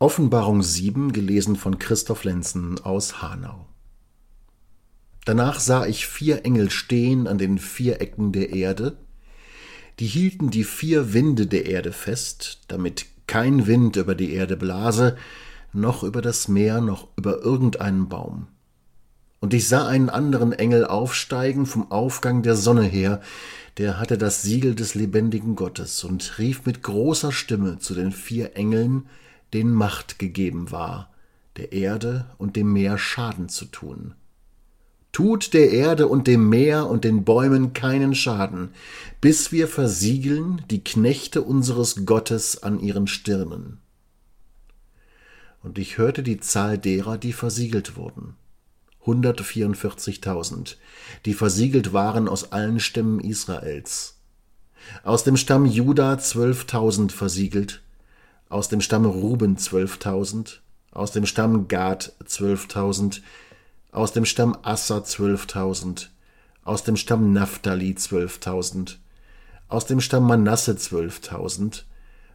[0.00, 3.66] Offenbarung 7, gelesen von Christoph Lenzen aus Hanau.
[5.24, 8.96] Danach sah ich vier Engel stehen an den vier Ecken der Erde,
[9.98, 15.16] die hielten die vier Winde der Erde fest, damit kein Wind über die Erde blase,
[15.72, 18.46] noch über das Meer, noch über irgendeinen Baum.
[19.40, 23.20] Und ich sah einen anderen Engel aufsteigen vom Aufgang der Sonne her,
[23.78, 28.54] der hatte das Siegel des lebendigen Gottes und rief mit großer Stimme zu den vier
[28.56, 29.08] Engeln,
[29.52, 31.12] denen Macht gegeben war,
[31.56, 34.14] der Erde und dem Meer Schaden zu tun.
[35.12, 38.70] Tut der Erde und dem Meer und den Bäumen keinen Schaden,
[39.20, 43.80] bis wir versiegeln die Knechte unseres Gottes an ihren Stirnen.
[45.62, 48.36] Und ich hörte die Zahl derer, die versiegelt wurden.
[49.04, 50.76] 144.000,
[51.24, 54.18] die versiegelt waren aus allen Stämmen Israels.
[55.02, 57.82] Aus dem Stamm Juda 12.000 versiegelt,
[58.48, 60.58] aus dem Stamm Ruben 12.000,
[60.92, 63.20] aus dem Stamm Gad 12.000,
[63.92, 66.08] aus dem Stamm Assa 12.000,
[66.64, 68.96] aus dem Stamm Naphtali 12.000,
[69.68, 71.82] aus dem Stamm Manasse 12.000,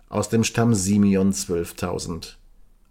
[0.10, 2.34] aus dem Stamm Simeon 12.000,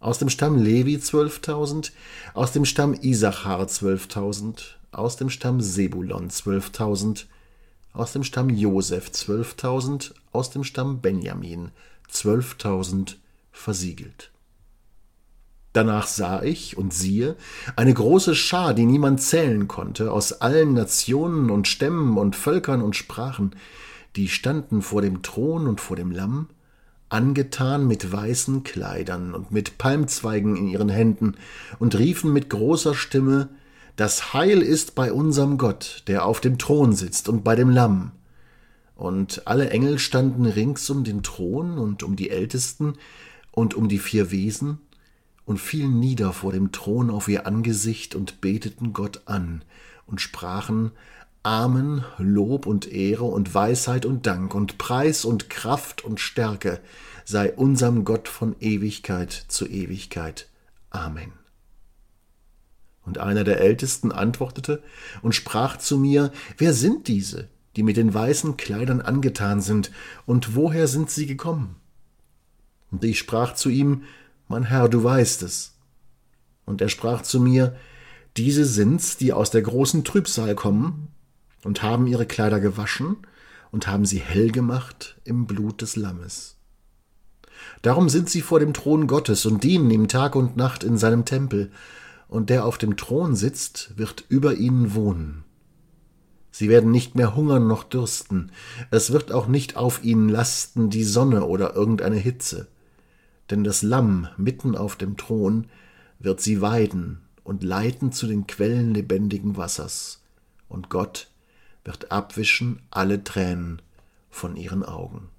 [0.01, 1.93] aus dem Stamm Levi 12.000,
[2.35, 7.27] aus dem Stamm Isachar 12.000, aus dem Stamm Sebulon 12.000,
[7.93, 11.71] aus dem Stamm Josef 12.000, aus dem Stamm Benjamin
[12.11, 13.17] 12.000
[13.53, 14.33] versiegelt.
[15.73, 17.37] Danach sah ich und siehe
[17.77, 22.95] eine große Schar, die niemand zählen konnte, aus allen Nationen und Stämmen und Völkern und
[22.95, 23.57] Sprachen,
[24.17, 26.49] die standen vor dem Thron und vor dem Lamm,
[27.09, 31.37] angetan mit weißen Kleidern und mit Palmzweigen in ihren Händen,
[31.79, 33.49] und riefen mit großer Stimme
[33.97, 38.13] Das Heil ist bei unserem Gott, der auf dem Thron sitzt, und bei dem Lamm.
[39.03, 42.95] Und alle Engel standen rings um den Thron und um die Ältesten
[43.51, 44.79] und um die vier Wesen
[45.45, 49.65] und fielen nieder vor dem Thron auf ihr Angesicht und beteten Gott an
[50.07, 50.93] und sprachen
[51.43, 56.79] Amen, Lob und Ehre und Weisheit und Dank und Preis und Kraft und Stärke
[57.25, 60.49] sei unserem Gott von Ewigkeit zu Ewigkeit.
[60.91, 61.33] Amen.
[63.05, 64.81] Und einer der Ältesten antwortete
[65.23, 69.91] und sprach zu mir, Wer sind diese, die mit den weißen Kleidern angetan sind,
[70.27, 71.77] und woher sind sie gekommen?
[72.91, 74.03] Und ich sprach zu ihm,
[74.49, 75.75] Mein Herr, du weißt es.
[76.65, 77.77] Und er sprach zu mir,
[78.37, 81.09] Diese sind's, die aus der großen Trübsal kommen,
[81.65, 83.17] und haben ihre Kleider gewaschen
[83.71, 86.57] und haben sie hell gemacht im Blut des Lammes.
[87.81, 91.25] Darum sind sie vor dem Thron Gottes und dienen ihm Tag und Nacht in seinem
[91.25, 91.73] Tempel,
[92.29, 95.45] und der auf dem Thron sitzt, wird über ihnen wohnen.
[96.53, 98.53] Sie werden nicht mehr hungern noch dürsten,
[98.91, 102.69] es wird auch nicht auf ihnen lasten die Sonne oder irgendeine Hitze,
[103.51, 105.67] denn das Lamm mitten auf dem Thron
[106.19, 110.21] wird sie weiden und leiten zu den Quellen lebendigen Wassers,
[110.69, 111.29] und Gott
[111.85, 113.81] wird abwischen alle Tränen
[114.31, 115.32] von ihren Augen.